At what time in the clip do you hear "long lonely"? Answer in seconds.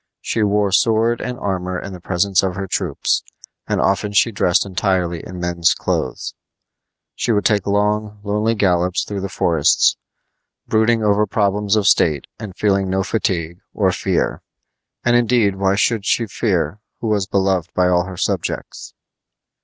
7.67-8.55